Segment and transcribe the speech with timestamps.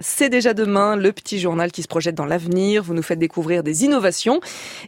[0.00, 2.84] C'est déjà demain, le petit journal qui se projette dans l'avenir.
[2.84, 4.38] Vous nous faites découvrir des innovations.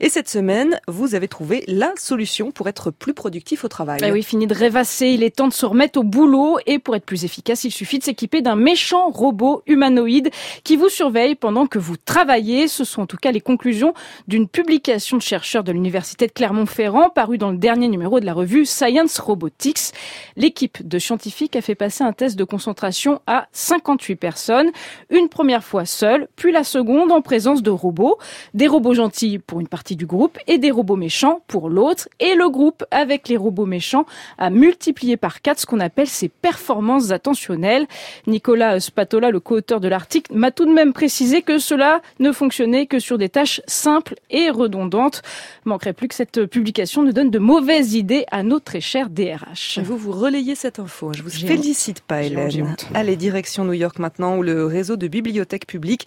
[0.00, 3.98] Et cette semaine, vous avez trouvé la solution pour être plus productif au travail.
[4.04, 5.08] Eh oui, fini de rêvasser.
[5.08, 6.58] Il est temps de se remettre au boulot.
[6.66, 10.30] Et pour être plus efficace, il suffit de s'équiper d'un méchant robot humanoïde
[10.62, 12.68] qui vous surveille pendant que vous travaillez.
[12.68, 13.94] Ce sont en tout cas les conclusions
[14.28, 18.32] d'une publication de chercheurs de l'Université de Clermont-Ferrand parue dans le dernier numéro de la
[18.32, 19.90] revue Science Robotics.
[20.36, 24.70] L'équipe de scientifiques a fait passer un test de concentration à 58 personnes
[25.10, 28.18] une première fois seule, puis la seconde en présence de robots,
[28.54, 32.34] des robots gentils pour une partie du groupe et des robots méchants pour l'autre, et
[32.34, 34.06] le groupe avec les robots méchants
[34.38, 37.86] a multiplié par quatre ce qu'on appelle ses performances attentionnelles.
[38.26, 42.86] Nicolas Spatola, le co-auteur de l'article, m'a tout de même précisé que cela ne fonctionnait
[42.86, 45.22] que sur des tâches simples et redondantes.
[45.64, 49.80] Manquerait plus que cette publication ne donne de mauvaises idées à nos très chers DRH.
[49.82, 51.12] Vous vous relayez cette info.
[51.12, 52.76] Je vous félicite pas, Hélène.
[52.94, 56.06] Allez, direction New York maintenant, où le réseau de bibliothèques publiques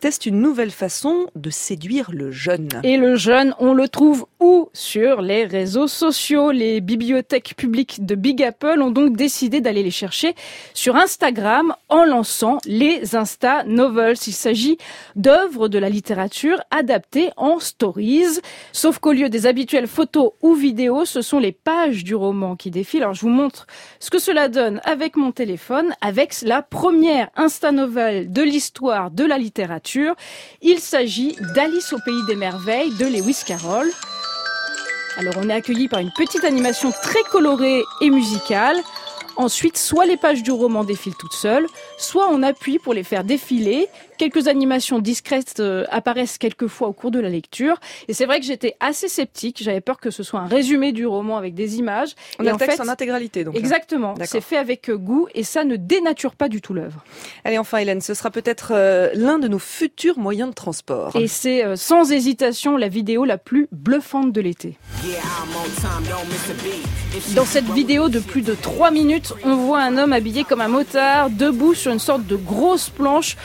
[0.00, 2.68] teste une nouvelle façon de séduire le jeune.
[2.82, 6.50] Et le jeune, on le trouve où Sur les réseaux sociaux.
[6.50, 10.34] Les bibliothèques publiques de Big Apple ont donc décidé d'aller les chercher
[10.74, 14.16] sur Instagram en lançant les Insta Novels.
[14.26, 14.78] Il s'agit
[15.14, 18.40] d'œuvres de la littérature adaptées en stories.
[18.72, 22.70] Sauf qu'au lieu des habituelles photos ou vidéos, ce sont les pages du roman qui
[22.70, 23.02] défilent.
[23.02, 23.66] Alors je vous montre
[24.00, 29.24] ce que cela donne avec mon téléphone, avec la première Insta Novel de l'histoire de
[29.24, 30.14] la littérature.
[30.62, 33.88] Il s'agit d'Alice au pays des merveilles de Lewis Carroll.
[35.18, 38.76] Alors on est accueilli par une petite animation très colorée et musicale.
[39.36, 41.66] Ensuite, soit les pages du roman défilent toutes seules,
[41.98, 43.88] soit on appuie pour les faire défiler.
[44.22, 47.80] Quelques animations discrètes euh, apparaissent quelquefois au cours de la lecture.
[48.06, 49.60] Et c'est vrai que j'étais assez sceptique.
[49.60, 52.14] J'avais peur que ce soit un résumé du roman avec des images.
[52.38, 53.56] On a le texte en intégralité, donc.
[53.56, 54.14] Exactement.
[54.24, 57.02] C'est fait avec euh, goût et ça ne dénature pas du tout l'œuvre.
[57.44, 61.16] Allez, enfin, Hélène, ce sera peut-être euh, l'un de nos futurs moyens de transport.
[61.16, 64.78] Et c'est sans hésitation la vidéo la plus bluffante de l'été.
[67.34, 70.68] Dans cette vidéo de plus de 3 minutes, on voit un homme habillé comme un
[70.68, 73.36] motard, debout sur une sorte de grosse planche,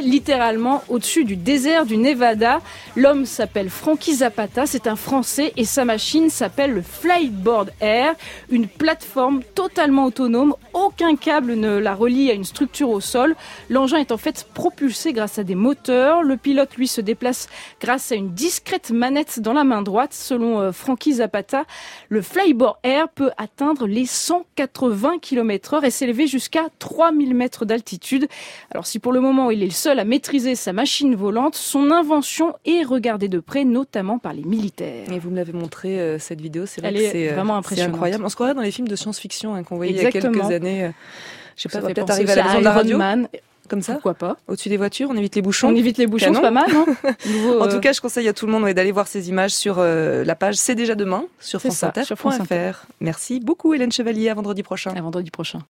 [0.00, 2.60] littéralement au-dessus du désert du Nevada.
[2.96, 8.14] L'homme s'appelle Frankie Zapata, c'est un Français et sa machine s'appelle le Flightboard Air,
[8.50, 10.54] une plateforme totalement autonome,
[10.86, 13.34] aucun câble ne la relie à une structure au sol.
[13.68, 16.22] L'engin est en fait propulsé grâce à des moteurs.
[16.22, 17.48] Le pilote, lui, se déplace
[17.80, 20.12] grâce à une discrète manette dans la main droite.
[20.12, 21.64] Selon euh, Frankie Zapata,
[22.08, 28.28] le Flyboard Air peut atteindre les 180 km heure et s'élever jusqu'à 3000 mètres d'altitude.
[28.70, 31.90] Alors si pour le moment il est le seul à maîtriser sa machine volante, son
[31.90, 35.10] invention est regardée de près, notamment par les militaires.
[35.12, 37.92] Et vous me l'avez montré euh, cette vidéo, c'est c'est vraiment impressionnant.
[37.92, 38.24] incroyable.
[38.24, 40.50] On se croirait dans les films de science-fiction hein, qu'on voyait il y a quelques
[40.50, 40.75] années.
[40.84, 40.90] Euh,
[41.56, 42.98] je sais pas, peut-être arriver à la maison de la radio.
[43.68, 45.68] Comme ça Pourquoi pas Au-dessus des voitures, on évite les bouchons.
[45.68, 46.86] On évite les bouchons, c'est pas mal, non
[47.60, 49.76] En tout euh, cas, je conseille à tout le monde d'aller voir ces images sur
[49.78, 52.86] euh, la page C'est déjà demain sur franceinter.fr.
[53.00, 54.92] Merci beaucoup Hélène Chevalier, à vendredi prochain.
[54.94, 55.60] À vendredi prochain.